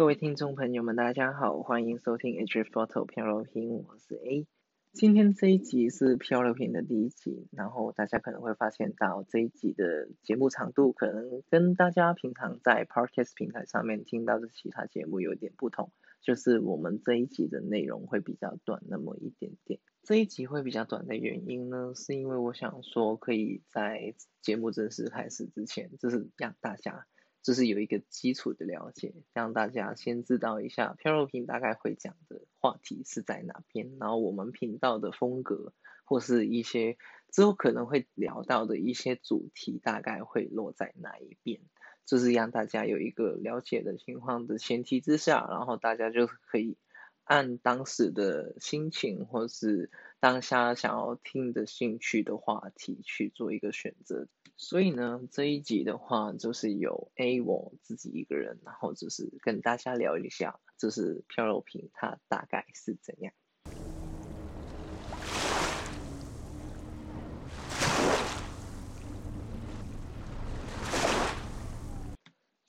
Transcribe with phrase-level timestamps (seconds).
[0.00, 4.46] 各位听众朋友们，大家好，欢迎收听 H Photo 漂流瓶，我是 A。
[4.94, 19.80] 今天这一集是漂流瓶的第一集，然后大家可能会发现到这一集的节目长度可能跟大家平常在 Podcast 平台上面听到的其他节目有点不同，就是我们这一集的内容会比较短那么一点点。
[20.02, 27.04] 这一集会比较短的原因呢，是因为我想说可以在节目正式开始之前，就是让大家。
[27.42, 35.72] 就是有一个基础的了解，让大家先知道一下漂流瓶大概会讲的话题是在哪边，然后我们频道的风格
[36.04, 36.98] 或是一些
[37.32, 41.60] 之后可能会聊到的一些主题大概会落在哪一边，
[42.04, 46.76] 就是让大家有一个了解的情况的前提之下，然后大家就可以
[47.24, 54.26] 按当时的心情或是当下想要听的兴趣的话题去做一个选择。
[54.62, 63.32] 所以呢，这一集的话就是有 A 我自己一个人，然后就是跟大家聊一下，就是漂流瓶它大概是怎样。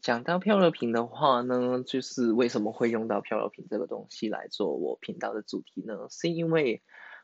[0.01, 6.07] 讲到漂流瓶的话呢，就是为什么会用到漂流瓶这个东西来做我频道的主题呢？
[6.09, 6.81] 是因为。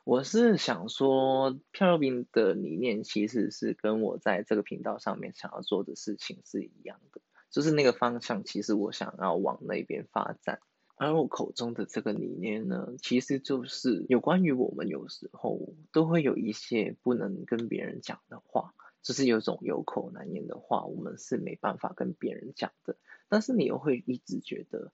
[0.08, 7.20] 我是想说，漂流瓶的理念其实是跟我在这个频道上面想要做的事情是一样的，
[7.52, 10.62] 就是那个方向，其实我想要往那边发展。
[10.96, 22.96] 而我口中的这个理念呢，其实就是有关于我们有时候都会有一些不能跟别人讲的话，就是有种有口难言的话，我们是没办法跟别人讲的。
[23.28, 24.94] 但是你又会一直觉得，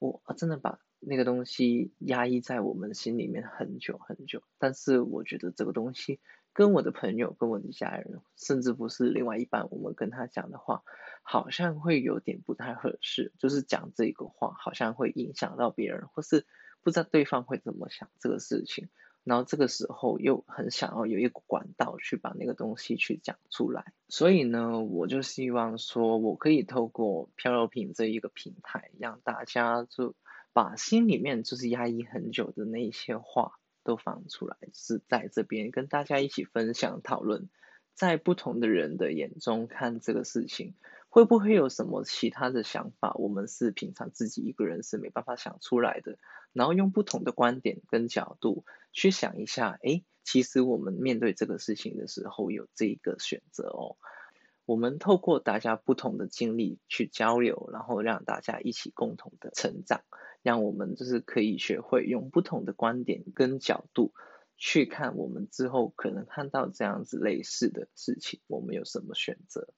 [0.00, 0.80] 我真的把。
[1.02, 6.20] 那个东西压抑在我们心里面很久很久，但是我觉得这个东西
[6.52, 10.82] 跟我的朋友、跟我的家人，甚至不是另外一半，我们跟他讲的话，
[11.22, 13.32] 好像会有点不太合适。
[13.38, 16.44] 就是讲这个话，好像会影响到别人，或是
[16.82, 18.90] 不知道对方会怎么想这个事情。
[19.24, 30.14] 然后这个时候又很想要有一个管道去把那个东西去讲出来，所以呢，我就希望说我可以透过漂流瓶这一个平台，让大家就。
[30.52, 33.52] 把心里面就是压抑很久的那些话
[33.84, 37.48] 都放出来，是在这边跟大家一起分享讨论，
[37.94, 40.74] 在不同的人的眼中看这个事情，
[41.10, 43.12] 会不会有什么其他的想法？
[43.18, 46.18] 我们是平常自己一个人是没办法想出来的，
[46.52, 53.96] 然后用不同的观点跟角度去想一下，诶，其实我们面对这个事情的时候有这一个选择哦。
[54.64, 60.02] 我们透过大家不同的经历去交流，然后让大家一起共同的成长。
[60.42, 64.14] 让我们就是可以学会用不同的观点跟角度
[64.56, 69.68] 去看我们之后可能看到这样子类似的事情，我们有什么选择？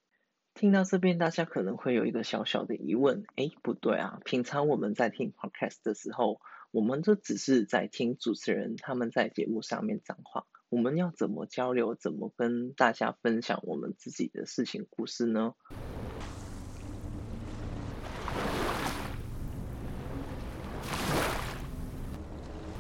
[0.63, 4.21] 听到这边，大家可能会有一个小小的疑问：哎，不对啊！
[4.25, 6.41] 平常我们在听 podcast 的时候，
[6.71, 11.97] 我们就只是在听主持人他们在节目上面讲话，我们要怎么交流？
[11.97, 15.57] 怎么跟大家分享我们自己的事情故事呢？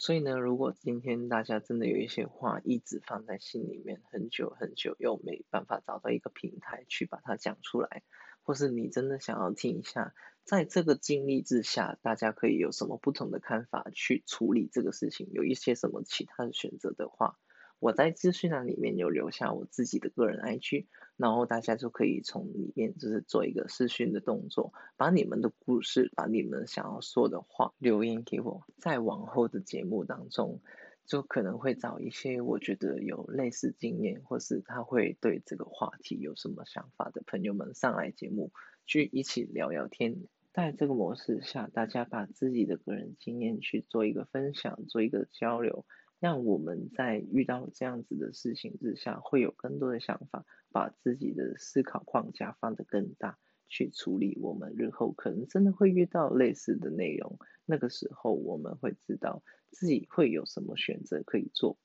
[0.02, 8.02] 所以呢，如果今天大家真的有一些话一直放在心里面很久很久，又没办法找到一个平台去把它讲出来，
[8.42, 10.12] 或是你真的想要听一下，
[10.42, 17.38] 在这个经历之下，大家可以有什么不同的看法去处理这个事情，有一些什么其他的选择的话。
[17.78, 20.86] 我在资讯栏里面有留下我自己的个人 IG，
[21.22, 30.60] 然后大家就可以从里面就是做一个私讯的动作，把你们的故事，把你们想要说的话留言给我，在往后的节目当中，
[31.06, 38.50] 就可能会找一些我觉得有类似经验，或是他会对这个话题有什么想法的朋友们上来节目，
[38.84, 40.16] 去一起聊聊天。
[40.52, 45.86] 在这个模式下，大家把自己的个人经验去做一个分享，做一个交流。
[46.22, 57.40] 让我们在遇到这样子的事情之下，会有更多的想法，把自己的思考框架放得更大，去处理我们日后可能真的会遇到类似的内容。
[57.66, 59.42] 那个时候，我们会知道
[59.72, 61.76] 自己会有什么选择可以做。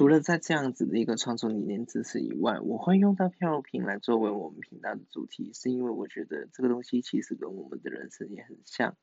[0.00, 8.96] 除了在这样子的一个创作理念支持以外，我会用到漂流瓶来作为我们频道的主题，是因为我觉得这个东西其实跟我们的人生也很像。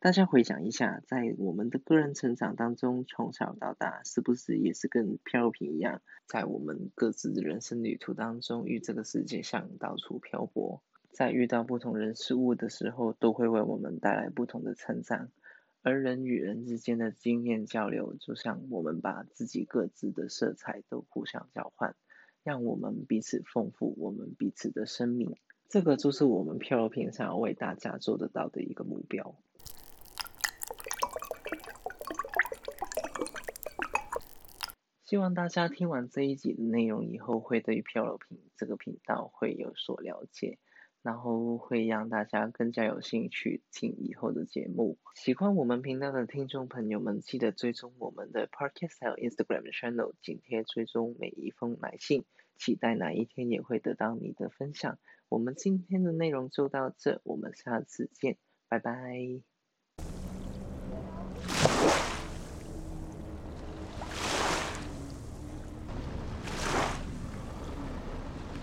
[0.00, 15.28] 大家回想一下，在我们的个人成长当中，从小到大，是不是也是跟漂流瓶一样，在我们各自的人生旅途当中，与这个世界上到处漂泊，在遇到不同人事物的时候，都会为我们带来不同的成长。
[15.84, 21.96] 而人与人之间的经验交流，就像我们把自己各自的色彩都互相交换，
[22.44, 25.36] 让我们彼此丰富我们彼此的生命。
[25.68, 29.34] 这个就是我们漂流瓶想要为大家做得到的一个目标。
[35.02, 40.58] 希望大家听完这一集的内容以后，会对漂流瓶这个频道会有所了解。
[41.02, 44.98] 然后会让大家更加有兴趣听以后的节目。
[45.14, 52.24] 喜欢我们频道的听众朋友们记得追踪我们的 pocket sale instagram channel 紧贴追踪每一封来信
[52.56, 54.98] 期待哪一天也会得到你的分享。
[55.28, 58.36] 我们今天的内容就到这我们下次见
[58.68, 59.42] 拜拜。